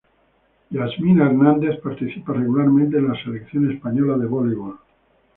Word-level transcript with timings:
Yasmina 0.71 1.27
Hernández 1.27 1.79
participa 1.79 2.33
regularmente 2.33 2.97
en 2.97 3.09
la 3.09 3.23
Selección 3.23 3.69
Española 3.69 4.17
de 4.17 4.25
Voleibol. 4.25 4.79